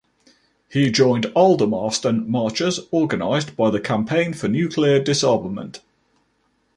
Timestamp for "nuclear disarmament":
4.47-5.81